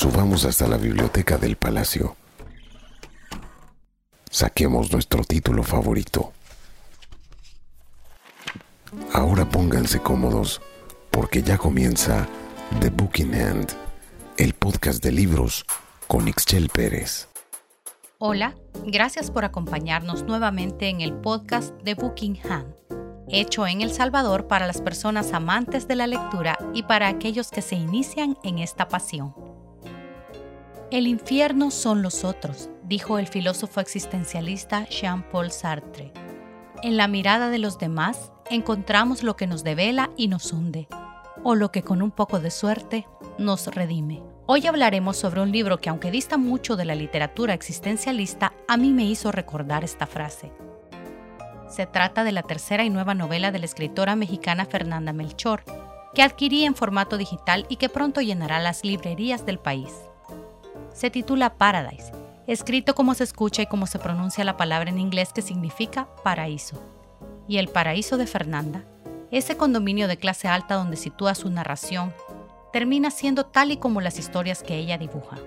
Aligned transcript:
Subamos 0.00 0.46
hasta 0.46 0.66
la 0.66 0.78
biblioteca 0.78 1.36
del 1.36 1.56
palacio. 1.56 2.16
Saquemos 4.30 4.90
nuestro 4.90 5.24
título 5.24 5.62
favorito. 5.62 6.32
Ahora 9.12 9.46
pónganse 9.46 10.00
cómodos 10.00 10.62
porque 11.10 11.42
ya 11.42 11.58
comienza 11.58 12.26
The 12.80 12.88
Book 12.88 13.18
in 13.18 13.34
Hand, 13.34 13.72
el 14.38 14.54
podcast 14.54 15.04
de 15.04 15.12
libros 15.12 15.66
con 16.06 16.28
Ixchel 16.28 16.70
Pérez. 16.70 17.28
Hola, 18.16 18.54
gracias 18.86 19.30
por 19.30 19.44
acompañarnos 19.44 20.22
nuevamente 20.22 20.88
en 20.88 21.02
el 21.02 21.12
podcast 21.12 21.74
de 21.82 21.94
Booking 21.94 22.38
Hand, 22.48 22.74
hecho 23.28 23.66
en 23.66 23.82
El 23.82 23.92
Salvador 23.92 24.46
para 24.46 24.66
las 24.66 24.80
personas 24.80 25.34
amantes 25.34 25.86
de 25.86 25.96
la 25.96 26.06
lectura 26.06 26.58
y 26.72 26.84
para 26.84 27.08
aquellos 27.08 27.50
que 27.50 27.60
se 27.60 27.74
inician 27.74 28.38
en 28.44 28.60
esta 28.60 28.88
pasión. 28.88 29.49
El 30.90 31.06
infierno 31.06 31.70
son 31.70 32.02
los 32.02 32.24
otros, 32.24 32.68
dijo 32.82 33.20
el 33.20 33.28
filósofo 33.28 33.78
existencialista 33.78 34.88
Jean-Paul 34.88 35.52
Sartre. 35.52 36.12
En 36.82 36.96
la 36.96 37.06
mirada 37.06 37.48
de 37.48 37.60
los 37.60 37.78
demás 37.78 38.32
encontramos 38.50 39.22
lo 39.22 39.36
que 39.36 39.46
nos 39.46 39.62
devela 39.62 40.10
y 40.16 40.26
nos 40.26 40.52
hunde, 40.52 40.88
o 41.44 41.54
lo 41.54 41.70
que 41.70 41.84
con 41.84 42.02
un 42.02 42.10
poco 42.10 42.40
de 42.40 42.50
suerte 42.50 43.06
nos 43.38 43.68
redime. 43.68 44.20
Hoy 44.46 44.66
hablaremos 44.66 45.16
sobre 45.16 45.40
un 45.40 45.52
libro 45.52 45.78
que 45.78 45.90
aunque 45.90 46.10
dista 46.10 46.38
mucho 46.38 46.74
de 46.74 46.86
la 46.86 46.96
literatura 46.96 47.54
existencialista, 47.54 48.52
a 48.66 48.76
mí 48.76 48.92
me 48.92 49.04
hizo 49.04 49.30
recordar 49.30 49.84
esta 49.84 50.08
frase. 50.08 50.50
Se 51.68 51.86
trata 51.86 52.24
de 52.24 52.32
la 52.32 52.42
tercera 52.42 52.82
y 52.82 52.90
nueva 52.90 53.14
novela 53.14 53.52
de 53.52 53.60
la 53.60 53.66
escritora 53.66 54.16
mexicana 54.16 54.64
Fernanda 54.64 55.12
Melchor, 55.12 55.62
que 56.16 56.24
adquirí 56.24 56.64
en 56.64 56.74
formato 56.74 57.16
digital 57.16 57.64
y 57.68 57.76
que 57.76 57.88
pronto 57.88 58.20
llenará 58.20 58.58
las 58.58 58.84
librerías 58.84 59.46
del 59.46 59.60
país. 59.60 60.09
Se 60.92 61.10
titula 61.10 61.54
Paradise, 61.54 62.12
escrito 62.46 62.94
como 62.94 63.14
se 63.14 63.24
escucha 63.24 63.62
y 63.62 63.66
como 63.66 63.86
se 63.86 63.98
pronuncia 63.98 64.44
la 64.44 64.56
palabra 64.56 64.90
en 64.90 64.98
inglés 64.98 65.32
que 65.32 65.42
significa 65.42 66.08
paraíso. 66.22 66.82
Y 67.46 67.58
el 67.58 67.68
paraíso 67.68 68.16
de 68.16 68.26
Fernanda, 68.26 68.84
ese 69.30 69.56
condominio 69.56 70.08
de 70.08 70.16
clase 70.16 70.48
alta 70.48 70.74
donde 70.74 70.96
sitúa 70.96 71.34
su 71.34 71.48
narración 71.50 72.12
termina 72.72 73.10
siendo 73.10 73.46
tal 73.46 73.72
y 73.72 73.76
como 73.76 74.00
las 74.00 74.18
historias 74.18 74.62
que 74.62 74.76
ella 74.76 74.98
dibuja. 74.98 75.38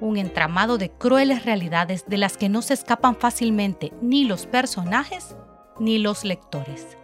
Un 0.00 0.16
entramado 0.16 0.78
de 0.78 0.90
crueles 0.90 1.44
realidades 1.44 2.04
de 2.06 2.18
las 2.18 2.36
que 2.36 2.48
no 2.48 2.62
se 2.62 2.74
escapan 2.74 3.16
fácilmente 3.16 3.92
ni 4.00 4.24
los 4.24 4.46
personajes 4.46 5.36
ni 5.80 5.98
los 5.98 6.24
lectores. 6.24 6.96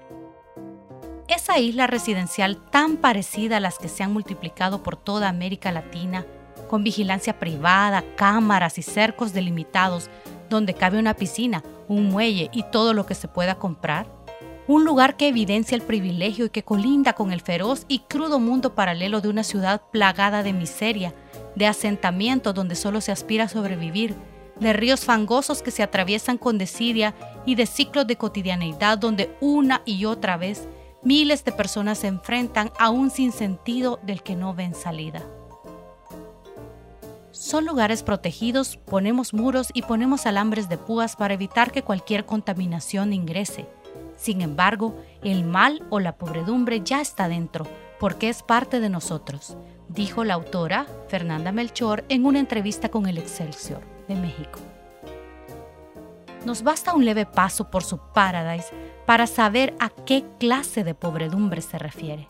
Esa 1.29 1.59
isla 1.59 1.87
residencial 1.87 2.57
tan 2.70 2.98
parecida 2.98 3.57
a 3.57 3.61
las 3.61 3.79
que 3.79 3.89
se 3.89 4.03
han 4.03 4.12
multiplicado 4.12 4.83
por 4.83 4.97
toda 4.97 5.29
América 5.29 5.73
Latina, 5.73 6.27
con 6.75 6.83
vigilancia 6.83 7.39
privada, 7.39 8.03
cámaras 8.17 8.78
y 8.78 8.83
cercos 8.83 9.33
delimitados, 9.33 10.11
donde 10.50 10.75
cabe 10.75 10.98
una 10.98 11.14
piscina, 11.14 11.62
un 11.86 12.08
muelle 12.08 12.50
y 12.53 12.64
todo 12.64 12.94
lo 12.94 13.06
que 13.06 13.14
se 13.14 13.28
pueda 13.28 13.55
comprar, 13.61 14.08
un 14.67 14.84
lugar 14.84 15.17
que 15.17 15.28
evidencia 15.28 15.77
el 15.77 15.83
privilegio 15.83 16.47
y 16.47 16.50
que 16.50 16.64
colinda 16.64 17.12
con 17.12 17.30
el 17.30 17.42
feroz 17.42 17.84
y 17.86 18.00
crudo 18.00 18.41
mundo 18.41 18.75
paralelo 18.75 19.20
de 19.20 19.28
una 19.28 19.45
ciudad 19.45 19.83
plagada 19.92 20.42
de 20.42 20.52
miseria, 20.52 21.14
de 21.55 21.69
asentamientos 21.69 22.52
donde 22.55 22.75
solo 22.75 23.00
se 23.00 23.12
aspira 23.12 23.45
a 23.45 23.48
sobrevivir, 23.48 24.17
de 24.58 24.72
ríos 24.72 25.05
fangosos 25.05 25.62
que 25.62 25.70
se 25.70 25.84
atraviesan 25.84 26.39
con 26.39 26.58
desidia 26.58 27.14
y 27.47 27.55
de 27.55 27.67
ciclos 27.67 28.08
de 28.08 28.17
cotidianeidad 28.17 28.98
donde 28.98 29.33
una 29.41 29.83
y 29.84 30.06
otra 30.06 30.36
vez 30.36 30.67
miles 31.05 31.45
de 31.45 31.52
personas 31.52 31.98
se 31.98 32.08
enfrentan 32.08 32.72
a 32.80 32.91
un 32.91 33.12
sinsentido 33.12 34.00
del 34.02 34.25
que 34.25 34.34
no 34.34 34.55
ven 34.55 34.75
salida. 34.75 35.22
Son 37.35 37.67
lugares 37.67 38.03
protegidos, 38.03 38.77
ponemos 38.77 39.35
muros 39.35 39.69
y 39.75 39.83
ponemos 39.83 40.25
alambres 40.25 40.69
de 40.69 40.79
púas 40.79 41.17
para 41.17 41.35
evitar 41.35 41.73
que 41.73 41.83
cualquier 41.83 42.25
contaminación 42.25 43.13
ingrese 43.13 43.67
sin 44.17 44.41
embargo, 44.41 44.95
el 45.23 45.45
mal 45.45 45.83
o 45.91 46.01
la 46.01 46.17
pobredumbre 46.17 46.81
ya 46.83 47.01
está 47.01 47.29
dentro, 47.29 47.67
porque 47.98 48.29
es 48.29 48.42
parte 48.42 48.81
de 48.81 48.89
nosotros, 48.89 49.57
dijo 49.89 50.25
la 50.25 50.35
autora 50.35 50.86
Fernanda 51.08 51.53
Melchor 51.53 52.05
en 52.08 52.25
una 52.25 52.39
entrevista 52.39 52.89
con 52.89 53.07
el 53.07 53.19
Excelsior 53.19 53.83
de 54.08 54.14
México. 54.14 54.61
Nos 56.45 56.63
basta 56.63 56.95
un 56.95 57.05
leve 57.05 57.27
paso 57.27 57.70
por 57.70 57.85
su 57.85 57.98
Paradise 57.98 58.69
para 59.07 59.27
saber 59.27 59.75
a 59.81 59.89
qué 59.89 60.25
clase 60.39 60.85
de 60.85 60.95
pobredumbre 60.95 61.63
se 61.63 61.79
refiere. 61.79 62.29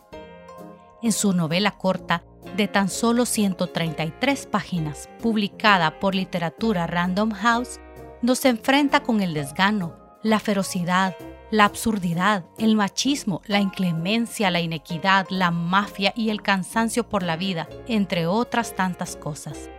En 1.01 1.11
su 1.11 1.33
novela 1.33 1.71
corta, 1.71 2.23
de 2.55 2.67
tan 2.67 2.89
solo 2.89 3.25
133 3.25 4.45
páginas, 4.47 5.09
publicada 5.21 5.99
por 5.99 6.15
Literatura 6.15 6.87
Random 6.87 7.31
House, 7.31 7.79
nos 8.21 8.45
enfrenta 8.45 9.01
con 9.03 9.21
el 9.21 9.33
desgano, 9.33 9.95
la 10.23 10.39
ferocidad, 10.39 11.15
la 11.51 11.65
absurdidad, 11.65 12.45
el 12.57 12.75
machismo, 12.75 13.41
la 13.45 13.59
inclemencia, 13.59 14.51
la 14.51 14.61
inequidad, 14.61 15.27
la 15.29 15.51
mafia 15.51 16.13
y 16.15 16.29
el 16.29 16.41
cansancio 16.41 17.07
por 17.07 17.23
la 17.23 17.37
vida, 17.37 17.67
entre 17.87 18.27
otras 18.27 18.75
tantas 18.75 19.15
cosas. 19.15 19.69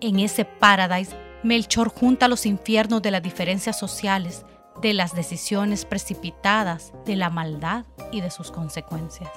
En 0.00 0.20
ese 0.20 0.44
paradise, 0.44 1.16
Melchor 1.42 1.88
junta 1.88 2.28
los 2.28 2.44
infiernos 2.44 3.02
de 3.02 3.10
las 3.10 3.22
diferencias 3.22 3.78
sociales, 3.78 4.44
de 4.82 4.94
las 4.94 5.14
decisiones 5.14 5.84
precipitadas, 5.84 6.92
de 7.04 7.16
la 7.16 7.30
maldad 7.30 7.86
y 8.12 8.20
de 8.20 8.30
sus 8.30 8.50
consecuencias. 8.50 9.30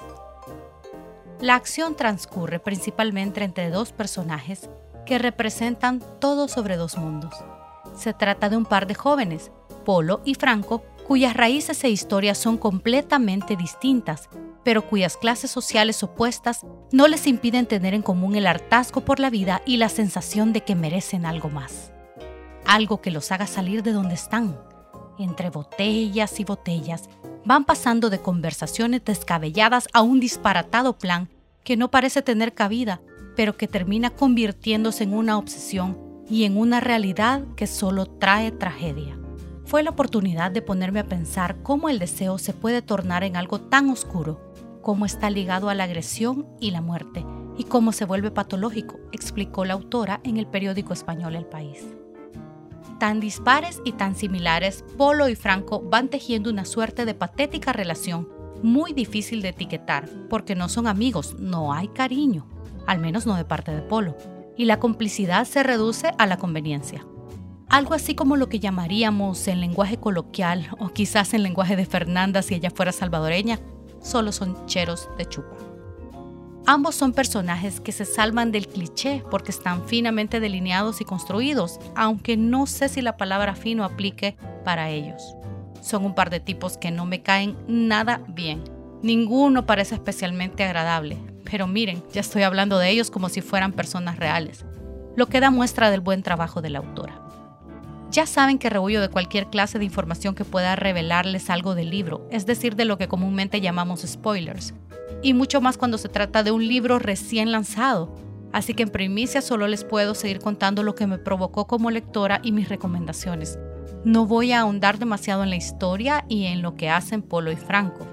La 1.40 1.54
acción 1.54 1.96
transcurre 1.96 2.58
principalmente 2.60 3.42
entre 3.42 3.70
dos 3.70 3.92
personajes 3.92 4.68
que 5.06 5.18
representan 5.18 6.02
todo 6.20 6.48
sobre 6.48 6.76
dos 6.76 6.98
mundos. 6.98 7.34
Se 7.96 8.12
trata 8.12 8.50
de 8.50 8.58
un 8.58 8.66
par 8.66 8.86
de 8.86 8.94
jóvenes, 8.94 9.50
Polo 9.86 10.20
y 10.26 10.34
Franco, 10.34 10.84
cuyas 11.08 11.34
raíces 11.34 11.82
e 11.82 11.88
historias 11.88 12.36
son 12.36 12.58
completamente 12.58 13.56
distintas, 13.56 14.28
pero 14.64 14.86
cuyas 14.86 15.16
clases 15.16 15.50
sociales 15.50 16.02
opuestas 16.02 16.66
no 16.92 17.08
les 17.08 17.26
impiden 17.26 17.64
tener 17.64 17.94
en 17.94 18.02
común 18.02 18.36
el 18.36 18.46
hartazgo 18.46 19.00
por 19.00 19.18
la 19.18 19.30
vida 19.30 19.62
y 19.64 19.78
la 19.78 19.88
sensación 19.88 20.52
de 20.52 20.60
que 20.60 20.74
merecen 20.74 21.24
algo 21.24 21.48
más. 21.48 21.90
Algo 22.66 23.00
que 23.00 23.10
los 23.10 23.32
haga 23.32 23.46
salir 23.46 23.82
de 23.82 23.92
donde 23.92 24.14
están. 24.14 24.60
Entre 25.18 25.48
botellas 25.48 26.38
y 26.38 26.44
botellas, 26.44 27.08
van 27.44 27.64
pasando 27.64 28.10
de 28.10 28.20
conversaciones 28.20 29.04
descabelladas 29.04 29.88
a 29.92 30.02
un 30.02 30.20
disparatado 30.20 30.98
plan 30.98 31.28
que 31.64 31.76
no 31.76 31.90
parece 31.90 32.22
tener 32.22 32.54
cabida, 32.54 33.00
pero 33.36 33.56
que 33.56 33.68
termina 33.68 34.10
convirtiéndose 34.10 35.04
en 35.04 35.14
una 35.14 35.38
obsesión 35.38 35.98
y 36.28 36.44
en 36.44 36.56
una 36.56 36.80
realidad 36.80 37.42
que 37.56 37.66
solo 37.66 38.06
trae 38.06 38.50
tragedia 38.52 39.20
fue 39.70 39.84
la 39.84 39.90
oportunidad 39.90 40.50
de 40.50 40.62
ponerme 40.62 40.98
a 40.98 41.06
pensar 41.06 41.62
cómo 41.62 41.88
el 41.88 42.00
deseo 42.00 42.38
se 42.38 42.52
puede 42.52 42.82
tornar 42.82 43.22
en 43.22 43.36
algo 43.36 43.60
tan 43.60 43.88
oscuro, 43.88 44.40
cómo 44.82 45.06
está 45.06 45.30
ligado 45.30 45.68
a 45.68 45.76
la 45.76 45.84
agresión 45.84 46.48
y 46.58 46.72
la 46.72 46.80
muerte, 46.80 47.24
y 47.56 47.62
cómo 47.62 47.92
se 47.92 48.04
vuelve 48.04 48.32
patológico, 48.32 48.98
explicó 49.12 49.64
la 49.64 49.74
autora 49.74 50.20
en 50.24 50.38
el 50.38 50.48
periódico 50.48 50.92
español 50.92 51.36
El 51.36 51.46
País. 51.46 51.86
Tan 53.00 53.18
dispares 53.18 53.82
y 53.84 53.92
tan 53.92 54.14
similares, 54.14 54.84
Polo 54.96 55.28
y 55.28 55.34
Franco 55.34 55.80
van 55.80 56.08
tejiendo 56.08 56.50
una 56.50 56.64
suerte 56.64 57.04
de 57.04 57.14
patética 57.14 57.72
relación, 57.72 58.28
muy 58.62 58.92
difícil 58.92 59.42
de 59.42 59.48
etiquetar, 59.48 60.08
porque 60.28 60.54
no 60.54 60.68
son 60.68 60.86
amigos, 60.86 61.34
no 61.40 61.72
hay 61.72 61.88
cariño, 61.88 62.46
al 62.86 63.00
menos 63.00 63.26
no 63.26 63.34
de 63.34 63.44
parte 63.44 63.74
de 63.74 63.82
Polo, 63.82 64.16
y 64.56 64.66
la 64.66 64.78
complicidad 64.78 65.46
se 65.46 65.64
reduce 65.64 66.12
a 66.18 66.26
la 66.26 66.36
conveniencia 66.36 67.04
algo 67.70 67.94
así 67.94 68.16
como 68.16 68.36
lo 68.36 68.48
que 68.48 68.58
llamaríamos 68.58 69.46
en 69.46 69.60
lenguaje 69.60 69.96
coloquial 69.96 70.68
o 70.80 70.88
quizás 70.88 71.32
en 71.34 71.44
lenguaje 71.44 71.76
de 71.76 71.86
Fernanda 71.86 72.42
si 72.42 72.56
ella 72.56 72.70
fuera 72.70 72.90
salvadoreña, 72.90 73.60
solo 74.02 74.32
son 74.32 74.66
cheros 74.66 75.08
de 75.16 75.26
chupa. 75.26 75.69
Ambos 76.66 76.94
son 76.94 77.12
personajes 77.12 77.80
que 77.80 77.90
se 77.90 78.04
salvan 78.04 78.52
del 78.52 78.68
cliché 78.68 79.24
porque 79.30 79.50
están 79.50 79.86
finamente 79.88 80.40
delineados 80.40 81.00
y 81.00 81.04
construidos, 81.04 81.80
aunque 81.96 82.36
no 82.36 82.66
sé 82.66 82.88
si 82.88 83.02
la 83.02 83.16
palabra 83.16 83.54
fino 83.54 83.84
aplique 83.84 84.36
para 84.64 84.90
ellos. 84.90 85.34
Son 85.80 86.04
un 86.04 86.14
par 86.14 86.30
de 86.30 86.38
tipos 86.38 86.76
que 86.76 86.90
no 86.90 87.06
me 87.06 87.22
caen 87.22 87.56
nada 87.66 88.22
bien. 88.28 88.62
Ninguno 89.02 89.64
parece 89.64 89.94
especialmente 89.94 90.62
agradable, 90.62 91.16
pero 91.50 91.66
miren, 91.66 92.02
ya 92.12 92.20
estoy 92.20 92.42
hablando 92.42 92.78
de 92.78 92.90
ellos 92.90 93.10
como 93.10 93.30
si 93.30 93.40
fueran 93.40 93.72
personas 93.72 94.18
reales, 94.18 94.64
lo 95.16 95.26
que 95.26 95.40
da 95.40 95.50
muestra 95.50 95.90
del 95.90 96.00
buen 96.00 96.22
trabajo 96.22 96.60
de 96.60 96.70
la 96.70 96.78
autora. 96.80 97.20
Ya 98.10 98.26
saben 98.26 98.58
que 98.58 98.70
rehuyo 98.70 99.00
de 99.00 99.08
cualquier 99.08 99.46
clase 99.46 99.78
de 99.78 99.84
información 99.84 100.34
que 100.34 100.44
pueda 100.44 100.76
revelarles 100.76 101.48
algo 101.48 101.74
del 101.74 101.90
libro, 101.90 102.26
es 102.30 102.44
decir, 102.44 102.76
de 102.76 102.84
lo 102.84 102.98
que 102.98 103.08
comúnmente 103.08 103.60
llamamos 103.60 104.02
spoilers, 104.02 104.74
y 105.22 105.34
mucho 105.34 105.60
más 105.60 105.76
cuando 105.76 105.98
se 105.98 106.08
trata 106.08 106.42
de 106.42 106.50
un 106.50 106.66
libro 106.66 106.98
recién 106.98 107.52
lanzado. 107.52 108.14
Así 108.52 108.74
que 108.74 108.82
en 108.82 108.90
primicia 108.90 109.42
solo 109.42 109.68
les 109.68 109.84
puedo 109.84 110.14
seguir 110.14 110.40
contando 110.40 110.82
lo 110.82 110.94
que 110.94 111.06
me 111.06 111.18
provocó 111.18 111.66
como 111.66 111.90
lectora 111.90 112.40
y 112.42 112.52
mis 112.52 112.68
recomendaciones. 112.68 113.58
No 114.04 114.26
voy 114.26 114.52
a 114.52 114.60
ahondar 114.60 114.98
demasiado 114.98 115.42
en 115.42 115.50
la 115.50 115.56
historia 115.56 116.24
y 116.28 116.46
en 116.46 116.62
lo 116.62 116.74
que 116.74 116.88
hacen 116.88 117.22
Polo 117.22 117.52
y 117.52 117.56
Franco, 117.56 118.06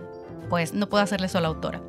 pues 0.49 0.73
no 0.73 0.89
puedo 0.89 1.03
hacerle 1.03 1.29
la 1.33 1.47
autora. 1.47 1.81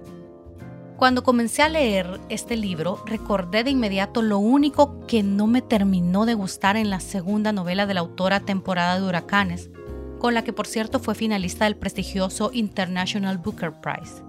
Cuando 0.97 1.23
comencé 1.23 1.63
a 1.63 1.69
leer 1.69 2.19
este 2.29 2.57
libro, 2.57 3.03
recordé 3.07 3.63
de 3.63 3.71
inmediato 3.71 4.21
lo 4.21 4.39
único 4.39 5.07
que 5.07 5.23
no 5.23 5.47
me 5.47 5.63
terminó 5.63 6.27
de 6.27 6.35
gustar 6.35 6.77
en 6.77 6.91
la 6.91 7.01
segunda 7.01 7.53
novela 7.53 7.87
de 7.87 7.95
la 7.95 8.01
autora 8.01 8.41
Temporada 8.41 8.99
de 8.99 9.07
Huracanes, 9.07 9.71
con 10.19 10.35
la 10.35 10.43
que 10.43 10.53
por 10.53 10.67
cierto 10.67 10.99
fue 10.99 11.15
finalista 11.15 11.67
del 11.67 11.77
prestigioso 11.77 12.51
International 12.53 13.39
Booker 13.39 13.73
Prize. 13.81 14.28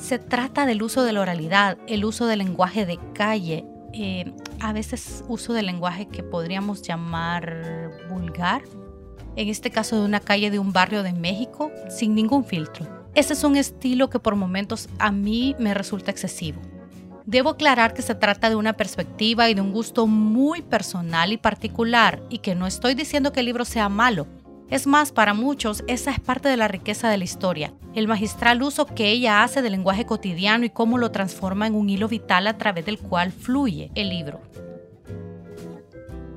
Se 0.00 0.18
trata 0.18 0.64
del 0.64 0.82
uso 0.82 1.04
de 1.04 1.12
la 1.12 1.20
oralidad, 1.20 1.76
el 1.86 2.04
uso 2.04 2.26
del 2.26 2.38
lenguaje 2.38 2.86
de 2.86 2.98
calle, 3.12 3.66
eh, 3.92 4.32
a 4.58 4.72
veces 4.72 5.22
uso 5.28 5.52
del 5.52 5.66
lenguaje 5.66 6.08
que 6.08 6.22
podríamos 6.22 6.82
llamar 6.82 7.90
vulgar, 8.08 8.62
en 9.36 9.48
este 9.48 9.70
caso 9.70 9.96
de 9.96 10.06
una 10.06 10.20
calle 10.20 10.50
de 10.50 10.58
un 10.58 10.72
barrio 10.72 11.02
de 11.02 11.12
México, 11.12 11.70
sin 11.90 12.14
ningún 12.14 12.44
filtro. 12.44 12.86
Ese 13.14 13.34
es 13.34 13.44
un 13.44 13.56
estilo 13.56 14.08
que 14.08 14.18
por 14.18 14.36
momentos 14.36 14.88
a 14.98 15.12
mí 15.12 15.54
me 15.58 15.74
resulta 15.74 16.10
excesivo. 16.10 16.60
Debo 17.26 17.50
aclarar 17.50 17.92
que 17.92 18.02
se 18.02 18.14
trata 18.14 18.48
de 18.48 18.56
una 18.56 18.72
perspectiva 18.72 19.50
y 19.50 19.54
de 19.54 19.60
un 19.60 19.70
gusto 19.70 20.06
muy 20.06 20.62
personal 20.62 21.32
y 21.32 21.36
particular 21.36 22.22
y 22.30 22.38
que 22.38 22.54
no 22.54 22.66
estoy 22.66 22.94
diciendo 22.94 23.32
que 23.32 23.40
el 23.40 23.46
libro 23.46 23.64
sea 23.64 23.88
malo, 23.88 24.26
es 24.70 24.86
más, 24.86 25.10
para 25.10 25.34
muchos 25.34 25.82
esa 25.88 26.12
es 26.12 26.20
parte 26.20 26.48
de 26.48 26.56
la 26.56 26.68
riqueza 26.68 27.08
de 27.08 27.18
la 27.18 27.24
historia, 27.24 27.74
el 27.94 28.06
magistral 28.06 28.62
uso 28.62 28.86
que 28.86 29.10
ella 29.10 29.42
hace 29.42 29.62
del 29.62 29.72
lenguaje 29.72 30.06
cotidiano 30.06 30.64
y 30.64 30.70
cómo 30.70 30.96
lo 30.96 31.10
transforma 31.10 31.66
en 31.66 31.74
un 31.74 31.90
hilo 31.90 32.06
vital 32.08 32.46
a 32.46 32.56
través 32.56 32.86
del 32.86 32.98
cual 32.98 33.32
fluye 33.32 33.90
el 33.96 34.08
libro. 34.10 34.40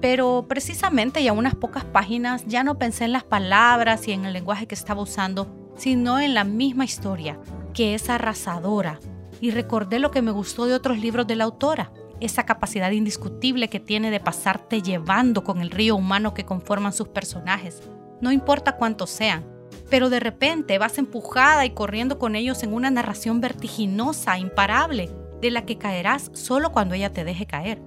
Pero 0.01 0.45
precisamente 0.49 1.21
y 1.21 1.27
a 1.27 1.33
unas 1.33 1.55
pocas 1.55 1.85
páginas 1.85 2.43
ya 2.47 2.63
no 2.63 2.77
pensé 2.77 3.05
en 3.05 3.13
las 3.13 3.23
palabras 3.23 4.07
y 4.07 4.11
en 4.11 4.25
el 4.25 4.33
lenguaje 4.33 4.67
que 4.67 4.75
estaba 4.75 5.01
usando, 5.01 5.47
sino 5.77 6.19
en 6.19 6.33
la 6.33 6.43
misma 6.43 6.85
historia, 6.85 7.39
que 7.73 7.93
es 7.93 8.09
arrasadora, 8.09 8.99
y 9.39 9.51
recordé 9.51 9.99
lo 9.99 10.11
que 10.11 10.21
me 10.21 10.31
gustó 10.31 10.65
de 10.65 10.73
otros 10.73 10.97
libros 10.97 11.27
de 11.27 11.35
la 11.35 11.43
autora, 11.43 11.91
esa 12.19 12.45
capacidad 12.45 12.91
indiscutible 12.91 13.69
que 13.69 13.79
tiene 13.79 14.11
de 14.11 14.19
pasarte 14.19 14.81
llevando 14.81 15.43
con 15.43 15.61
el 15.61 15.71
río 15.71 15.95
humano 15.95 16.33
que 16.33 16.45
conforman 16.45 16.93
sus 16.93 17.09
personajes, 17.09 17.81
no 18.21 18.31
importa 18.31 18.77
cuántos 18.77 19.09
sean, 19.09 19.45
pero 19.89 20.09
de 20.09 20.19
repente 20.19 20.77
vas 20.77 20.97
empujada 20.97 21.65
y 21.65 21.71
corriendo 21.71 22.19
con 22.19 22.35
ellos 22.35 22.63
en 22.63 22.73
una 22.73 22.89
narración 22.89 23.41
vertiginosa, 23.41 24.37
imparable, 24.37 25.09
de 25.41 25.51
la 25.51 25.65
que 25.65 25.77
caerás 25.77 26.31
solo 26.33 26.71
cuando 26.71 26.95
ella 26.95 27.11
te 27.11 27.25
deje 27.25 27.45
caer, 27.45 27.81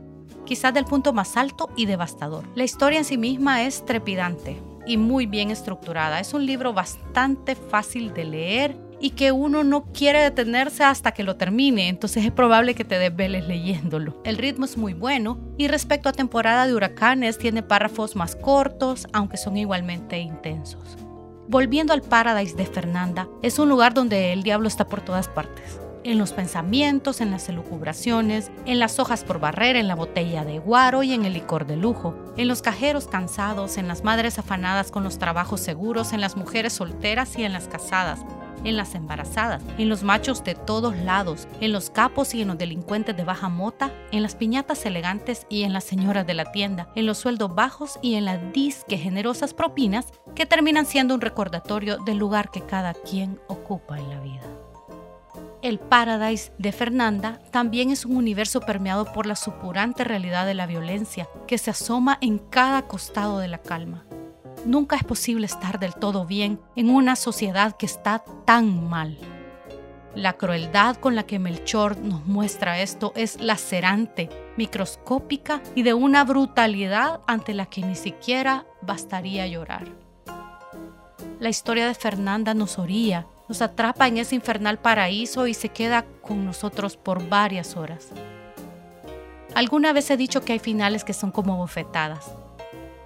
quizás 0.44 0.74
del 0.74 0.84
punto 0.84 1.12
más 1.12 1.36
alto 1.36 1.70
y 1.74 1.86
devastador. 1.86 2.44
La 2.54 2.64
historia 2.64 2.98
en 2.98 3.04
sí 3.04 3.16
misma 3.16 3.64
es 3.64 3.84
trepidante 3.84 4.60
y 4.86 4.98
muy 4.98 5.26
bien 5.26 5.50
estructurada. 5.50 6.20
Es 6.20 6.34
un 6.34 6.46
libro 6.46 6.72
bastante 6.72 7.54
fácil 7.54 8.12
de 8.12 8.24
leer 8.24 8.85
y 9.00 9.10
que 9.10 9.32
uno 9.32 9.64
no 9.64 9.84
quiere 9.92 10.20
detenerse 10.20 10.84
hasta 10.84 11.12
que 11.12 11.22
lo 11.22 11.36
termine, 11.36 11.88
entonces 11.88 12.24
es 12.24 12.32
probable 12.32 12.74
que 12.74 12.84
te 12.84 12.98
desveles 12.98 13.46
leyéndolo. 13.46 14.20
El 14.24 14.38
ritmo 14.38 14.64
es 14.64 14.76
muy 14.76 14.94
bueno 14.94 15.38
y 15.58 15.68
respecto 15.68 16.08
a 16.08 16.12
temporada 16.12 16.66
de 16.66 16.74
huracanes 16.74 17.38
tiene 17.38 17.62
párrafos 17.62 18.16
más 18.16 18.36
cortos, 18.36 19.06
aunque 19.12 19.36
son 19.36 19.56
igualmente 19.56 20.18
intensos. 20.18 20.96
Volviendo 21.48 21.92
al 21.92 22.02
Paradise 22.02 22.56
de 22.56 22.66
Fernanda, 22.66 23.28
es 23.42 23.58
un 23.58 23.68
lugar 23.68 23.94
donde 23.94 24.32
el 24.32 24.42
diablo 24.42 24.66
está 24.66 24.86
por 24.86 25.00
todas 25.00 25.28
partes. 25.28 25.80
En 26.02 26.18
los 26.18 26.32
pensamientos, 26.32 27.20
en 27.20 27.32
las 27.32 27.48
elucubraciones, 27.48 28.50
en 28.64 28.78
las 28.78 28.98
hojas 29.00 29.24
por 29.24 29.40
barrer, 29.40 29.74
en 29.76 29.88
la 29.88 29.96
botella 29.96 30.44
de 30.44 30.60
guaro 30.60 31.02
y 31.02 31.12
en 31.12 31.24
el 31.24 31.32
licor 31.32 31.66
de 31.66 31.76
lujo, 31.76 32.14
en 32.36 32.48
los 32.48 32.62
cajeros 32.62 33.08
cansados, 33.08 33.76
en 33.76 33.88
las 33.88 34.04
madres 34.04 34.38
afanadas 34.38 34.90
con 34.92 35.02
los 35.02 35.18
trabajos 35.18 35.60
seguros, 35.60 36.12
en 36.12 36.20
las 36.20 36.36
mujeres 36.36 36.74
solteras 36.74 37.36
y 37.38 37.44
en 37.44 37.52
las 37.52 37.66
casadas, 37.66 38.20
en 38.66 38.76
las 38.76 38.94
embarazadas, 38.94 39.62
en 39.78 39.88
los 39.88 40.02
machos 40.02 40.44
de 40.44 40.54
todos 40.54 40.96
lados, 40.96 41.48
en 41.60 41.72
los 41.72 41.88
capos 41.88 42.34
y 42.34 42.42
en 42.42 42.48
los 42.48 42.58
delincuentes 42.58 43.16
de 43.16 43.24
baja 43.24 43.48
mota, 43.48 43.92
en 44.10 44.22
las 44.22 44.34
piñatas 44.34 44.84
elegantes 44.84 45.46
y 45.48 45.62
en 45.62 45.72
las 45.72 45.84
señoras 45.84 46.26
de 46.26 46.34
la 46.34 46.52
tienda, 46.52 46.90
en 46.94 47.06
los 47.06 47.18
sueldos 47.18 47.54
bajos 47.54 47.98
y 48.02 48.14
en 48.14 48.24
las 48.24 48.52
disque 48.52 48.98
generosas 48.98 49.54
propinas 49.54 50.06
que 50.34 50.46
terminan 50.46 50.84
siendo 50.84 51.14
un 51.14 51.20
recordatorio 51.20 51.98
del 51.98 52.18
lugar 52.18 52.50
que 52.50 52.60
cada 52.60 52.92
quien 52.92 53.40
ocupa 53.46 53.98
en 53.98 54.10
la 54.10 54.20
vida. 54.20 54.42
El 55.62 55.78
Paradise 55.78 56.52
de 56.58 56.72
Fernanda 56.72 57.40
también 57.50 57.90
es 57.90 58.04
un 58.04 58.16
universo 58.16 58.60
permeado 58.60 59.12
por 59.12 59.26
la 59.26 59.36
supurante 59.36 60.04
realidad 60.04 60.44
de 60.44 60.54
la 60.54 60.66
violencia 60.66 61.28
que 61.46 61.58
se 61.58 61.70
asoma 61.70 62.18
en 62.20 62.38
cada 62.38 62.82
costado 62.82 63.38
de 63.38 63.48
la 63.48 63.58
calma 63.58 64.04
nunca 64.66 64.96
es 64.96 65.04
posible 65.04 65.46
estar 65.46 65.78
del 65.78 65.94
todo 65.94 66.26
bien 66.26 66.60
en 66.74 66.90
una 66.90 67.16
sociedad 67.16 67.76
que 67.76 67.86
está 67.86 68.24
tan 68.44 68.88
mal. 68.88 69.16
La 70.14 70.34
crueldad 70.34 70.96
con 70.96 71.14
la 71.14 71.24
que 71.24 71.38
Melchor 71.38 71.98
nos 71.98 72.24
muestra 72.26 72.80
esto 72.80 73.12
es 73.16 73.40
lacerante, 73.40 74.30
microscópica 74.56 75.62
y 75.74 75.82
de 75.82 75.94
una 75.94 76.24
brutalidad 76.24 77.20
ante 77.26 77.54
la 77.54 77.66
que 77.66 77.82
ni 77.82 77.94
siquiera 77.94 78.66
bastaría 78.80 79.46
llorar. 79.46 79.86
La 81.38 81.50
historia 81.50 81.86
de 81.86 81.94
Fernanda 81.94 82.54
nos 82.54 82.78
oría, 82.78 83.26
nos 83.48 83.60
atrapa 83.60 84.08
en 84.08 84.16
ese 84.16 84.34
infernal 84.34 84.78
paraíso 84.78 85.46
y 85.46 85.54
se 85.54 85.68
queda 85.68 86.06
con 86.22 86.46
nosotros 86.46 86.96
por 86.96 87.28
varias 87.28 87.76
horas. 87.76 88.08
Alguna 89.54 89.92
vez 89.92 90.10
he 90.10 90.16
dicho 90.16 90.40
que 90.40 90.54
hay 90.54 90.58
finales 90.58 91.04
que 91.04 91.12
son 91.12 91.30
como 91.30 91.58
bofetadas 91.58 92.36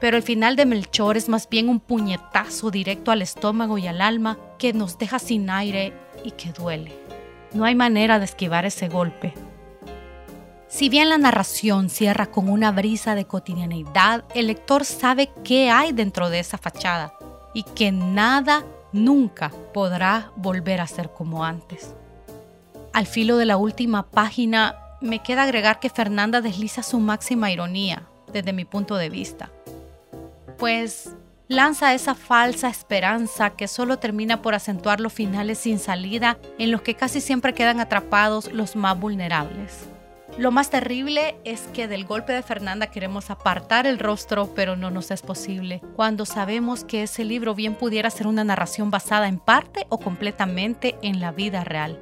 pero 0.00 0.16
el 0.16 0.22
final 0.22 0.56
de 0.56 0.66
Melchor 0.66 1.16
es 1.16 1.28
más 1.28 1.48
bien 1.48 1.68
un 1.68 1.78
puñetazo 1.78 2.70
directo 2.70 3.10
al 3.10 3.22
estómago 3.22 3.76
y 3.78 3.86
al 3.86 4.00
alma 4.00 4.38
que 4.58 4.72
nos 4.72 4.98
deja 4.98 5.18
sin 5.18 5.50
aire 5.50 5.92
y 6.24 6.32
que 6.32 6.52
duele. 6.52 6.98
No 7.52 7.64
hay 7.64 7.74
manera 7.74 8.18
de 8.18 8.24
esquivar 8.24 8.64
ese 8.64 8.88
golpe. 8.88 9.34
Si 10.68 10.88
bien 10.88 11.08
la 11.08 11.18
narración 11.18 11.90
cierra 11.90 12.26
con 12.26 12.48
una 12.48 12.72
brisa 12.72 13.14
de 13.14 13.26
cotidianeidad, 13.26 14.24
el 14.34 14.46
lector 14.46 14.84
sabe 14.84 15.30
qué 15.44 15.70
hay 15.70 15.92
dentro 15.92 16.30
de 16.30 16.38
esa 16.38 16.58
fachada 16.58 17.12
y 17.52 17.64
que 17.64 17.92
nada 17.92 18.64
nunca 18.92 19.50
podrá 19.74 20.32
volver 20.36 20.80
a 20.80 20.86
ser 20.86 21.10
como 21.10 21.44
antes. 21.44 21.94
Al 22.92 23.06
filo 23.06 23.36
de 23.36 23.46
la 23.46 23.56
última 23.56 24.10
página, 24.10 24.76
me 25.00 25.22
queda 25.22 25.42
agregar 25.42 25.80
que 25.80 25.90
Fernanda 25.90 26.40
desliza 26.40 26.82
su 26.82 27.00
máxima 27.00 27.50
ironía, 27.50 28.04
desde 28.32 28.52
mi 28.52 28.64
punto 28.64 28.96
de 28.96 29.10
vista 29.10 29.50
pues 30.60 31.16
lanza 31.48 31.94
esa 31.94 32.14
falsa 32.14 32.68
esperanza 32.68 33.50
que 33.50 33.66
solo 33.66 33.98
termina 33.98 34.42
por 34.42 34.54
acentuar 34.54 35.00
los 35.00 35.12
finales 35.12 35.58
sin 35.58 35.78
salida 35.78 36.38
en 36.58 36.70
los 36.70 36.82
que 36.82 36.94
casi 36.94 37.22
siempre 37.22 37.54
quedan 37.54 37.80
atrapados 37.80 38.52
los 38.52 38.76
más 38.76 39.00
vulnerables. 39.00 39.88
Lo 40.36 40.52
más 40.52 40.70
terrible 40.70 41.36
es 41.44 41.62
que 41.72 41.88
del 41.88 42.04
golpe 42.04 42.32
de 42.34 42.42
Fernanda 42.42 42.88
queremos 42.88 43.30
apartar 43.30 43.86
el 43.86 43.98
rostro, 43.98 44.54
pero 44.54 44.76
no 44.76 44.90
nos 44.90 45.10
es 45.10 45.22
posible, 45.22 45.80
cuando 45.96 46.24
sabemos 46.24 46.84
que 46.84 47.02
ese 47.02 47.24
libro 47.24 47.54
bien 47.54 47.74
pudiera 47.74 48.10
ser 48.10 48.26
una 48.26 48.44
narración 48.44 48.90
basada 48.90 49.28
en 49.28 49.38
parte 49.38 49.86
o 49.88 49.98
completamente 49.98 50.96
en 51.02 51.20
la 51.20 51.32
vida 51.32 51.64
real. 51.64 51.98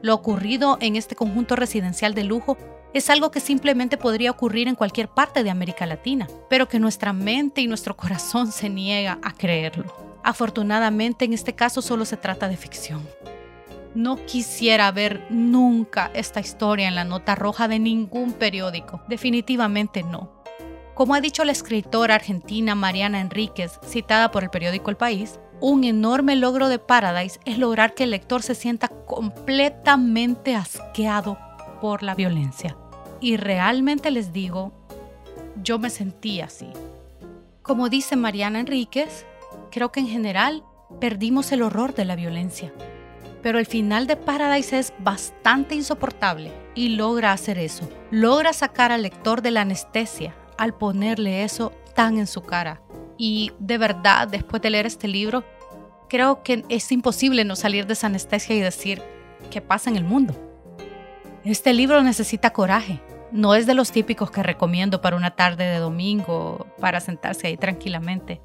Lo 0.00 0.14
ocurrido 0.14 0.78
en 0.80 0.96
este 0.96 1.16
conjunto 1.16 1.54
residencial 1.54 2.14
de 2.14 2.24
lujo 2.24 2.56
es 2.94 3.10
algo 3.10 3.30
que 3.30 3.40
simplemente 3.40 3.96
podría 3.96 4.30
ocurrir 4.30 4.68
en 4.68 4.74
cualquier 4.74 5.08
parte 5.08 5.42
de 5.42 5.50
América 5.50 5.86
Latina, 5.86 6.26
pero 6.48 6.68
que 6.68 6.78
nuestra 6.78 7.12
mente 7.12 7.60
y 7.60 7.66
nuestro 7.66 7.96
corazón 7.96 8.50
se 8.50 8.68
niega 8.68 9.18
a 9.22 9.32
creerlo. 9.32 9.92
Afortunadamente 10.22 11.24
en 11.24 11.32
este 11.32 11.54
caso 11.54 11.82
solo 11.82 12.04
se 12.04 12.16
trata 12.16 12.48
de 12.48 12.56
ficción. 12.56 13.06
No 13.94 14.16
quisiera 14.26 14.90
ver 14.92 15.26
nunca 15.30 16.10
esta 16.14 16.40
historia 16.40 16.88
en 16.88 16.94
la 16.94 17.04
nota 17.04 17.34
roja 17.34 17.68
de 17.68 17.78
ningún 17.78 18.32
periódico, 18.32 19.02
definitivamente 19.08 20.02
no. 20.02 20.32
Como 20.94 21.14
ha 21.14 21.20
dicho 21.20 21.44
la 21.44 21.52
escritora 21.52 22.16
argentina 22.16 22.74
Mariana 22.74 23.20
Enríquez, 23.20 23.78
citada 23.86 24.30
por 24.30 24.42
el 24.42 24.50
periódico 24.50 24.90
El 24.90 24.96
País, 24.96 25.38
un 25.60 25.84
enorme 25.84 26.36
logro 26.36 26.68
de 26.68 26.78
Paradise 26.78 27.40
es 27.44 27.58
lograr 27.58 27.94
que 27.94 28.04
el 28.04 28.10
lector 28.10 28.42
se 28.42 28.54
sienta 28.54 28.88
completamente 28.88 30.54
asqueado 30.54 31.38
por 31.80 32.02
la 32.02 32.14
violencia. 32.14 32.76
Y 33.20 33.36
realmente 33.36 34.10
les 34.10 34.32
digo, 34.32 34.72
yo 35.62 35.78
me 35.78 35.90
sentí 35.90 36.40
así. 36.40 36.68
Como 37.62 37.88
dice 37.88 38.16
Mariana 38.16 38.60
Enríquez, 38.60 39.26
creo 39.70 39.92
que 39.92 40.00
en 40.00 40.08
general 40.08 40.64
perdimos 41.00 41.52
el 41.52 41.62
horror 41.62 41.94
de 41.94 42.04
la 42.04 42.16
violencia. 42.16 42.72
Pero 43.42 43.58
el 43.58 43.66
final 43.66 44.06
de 44.06 44.16
Paradise 44.16 44.78
es 44.78 44.92
bastante 44.98 45.74
insoportable 45.74 46.52
y 46.74 46.90
logra 46.90 47.32
hacer 47.32 47.58
eso. 47.58 47.88
Logra 48.10 48.52
sacar 48.52 48.90
al 48.90 49.02
lector 49.02 49.42
de 49.42 49.50
la 49.50 49.60
anestesia 49.62 50.34
al 50.58 50.74
ponerle 50.74 51.44
eso 51.44 51.72
tan 51.94 52.18
en 52.18 52.26
su 52.26 52.42
cara. 52.42 52.82
Y 53.16 53.52
de 53.58 53.78
verdad, 53.78 54.28
después 54.28 54.60
de 54.60 54.70
leer 54.70 54.86
este 54.86 55.08
libro, 55.08 55.44
creo 56.08 56.42
que 56.42 56.64
es 56.68 56.92
imposible 56.92 57.44
no 57.44 57.56
salir 57.56 57.86
de 57.86 57.94
esa 57.94 58.08
anestesia 58.08 58.54
y 58.54 58.60
decir, 58.60 59.02
¿qué 59.50 59.60
pasa 59.60 59.88
en 59.88 59.96
el 59.96 60.04
mundo? 60.04 60.47
Este 61.44 61.72
libro 61.72 62.02
necesita 62.02 62.50
coraje. 62.50 63.00
No 63.30 63.54
es 63.54 63.66
de 63.66 63.74
los 63.74 63.92
típicos 63.92 64.30
que 64.30 64.42
recomiendo 64.42 65.00
para 65.00 65.16
una 65.16 65.30
tarde 65.30 65.64
de 65.64 65.78
domingo, 65.78 66.66
para 66.80 67.00
sentarse 67.00 67.46
ahí 67.46 67.56
tranquilamente. 67.56 68.40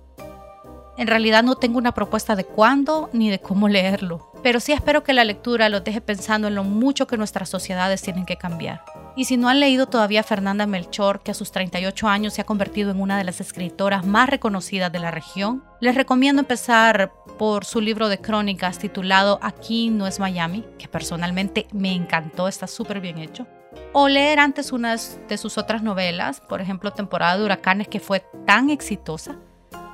En 0.98 1.08
realidad 1.08 1.44
no 1.44 1.56
tengo 1.56 1.80
una 1.80 1.94
propuesta 1.94 2.36
de 2.36 2.44
cuándo 2.44 3.10
ni 3.12 3.32
de 3.32 3.40
cómo 3.40 3.68
leerlo, 3.68 4.32
pero 4.44 4.60
sí 4.60 4.74
espero 4.74 5.04
que 5.04 5.14
la 5.14 5.24
lectura 5.24 5.70
los 5.70 5.84
deje 5.84 6.02
pensando 6.02 6.48
en 6.48 6.56
lo 6.56 6.64
mucho 6.64 7.08
que 7.08 7.18
nuestras 7.18 7.50
sociedades 7.50 8.04
tienen 8.04 8.26
que 8.26 8.38
cambiar. 8.38 8.84
Y 9.16 9.26
si 9.26 9.38
no 9.38 9.48
han 9.48 9.60
leído 9.60 9.86
todavía 9.86 10.24
Fernanda 10.24 10.66
Melchor, 10.66 11.22
que 11.22 11.32
a 11.32 11.36
sus 11.36 11.52
38 11.52 12.08
años 12.08 12.34
se 12.34 12.42
ha 12.42 12.46
convertido 12.46 12.90
en 12.90 13.00
una 13.00 13.18
de 13.18 13.24
las 13.24 13.42
escritoras 13.42 14.06
más 14.06 14.28
reconocidas 14.28 14.92
de 14.92 15.00
la 15.00 15.12
región, 15.12 15.64
les 15.80 15.94
recomiendo 15.94 16.40
empezar 16.40 17.14
por 17.38 17.64
su 17.64 17.80
libro 17.80 18.10
de 18.10 18.20
crónicas 18.20 18.80
titulado 18.80 19.38
Aquí 19.44 19.90
no 19.90 20.08
es 20.08 20.20
Miami, 20.20 20.66
que 20.80 20.88
personalmente 20.88 21.68
me 21.72 21.94
encantó, 21.94 22.48
está 22.48 22.66
súper 22.66 23.02
bien 23.02 23.20
hecho. 23.20 23.46
O 23.92 24.08
leer 24.08 24.40
antes 24.40 24.72
una 24.72 24.96
de 24.96 25.38
sus 25.38 25.60
otras 25.60 25.84
novelas, 25.84 26.42
por 26.42 26.62
ejemplo 26.62 26.92
Temporada 26.92 27.38
de 27.38 27.46
Huracanes, 27.46 27.88
que 27.88 28.00
fue 28.00 28.24
tan 28.48 28.72
exitosa 28.72 29.38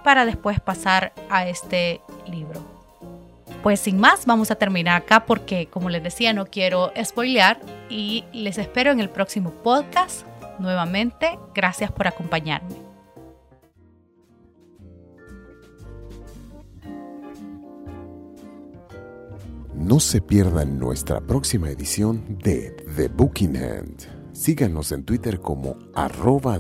para 0.05 0.25
después 0.25 0.61
pasar 0.61 1.13
a 1.29 1.45
este 1.45 2.01
libro. 2.25 2.78
Pues 3.63 3.81
sin 3.81 3.99
más, 3.99 4.25
vamos 4.25 4.51
a 4.51 4.55
terminar 4.55 4.95
acá 5.01 5.25
porque, 5.25 5.67
como 5.67 5.89
les 5.89 6.01
decía, 6.01 6.31
no 6.33 6.45
quiero 6.45 6.91
spoilear 7.03 7.59
y 7.89 8.23
les 8.31 8.57
espero 8.57 8.91
en 8.91 8.99
el 8.99 9.09
próximo 9.09 9.51
podcast. 9.51 10.25
Nuevamente, 10.59 11.37
gracias 11.53 11.91
por 11.91 12.07
acompañarme. 12.07 12.89
No 19.75 19.99
se 19.99 20.21
pierdan 20.21 20.77
nuestra 20.77 21.19
próxima 21.19 21.69
edición 21.69 22.37
de 22.43 22.71
The 22.95 23.07
Booking 23.07 23.57
Hand. 23.57 24.33
Síganos 24.33 24.91
en 24.91 25.03
Twitter 25.03 25.39
como 25.39 25.77
arroba. 25.95 26.59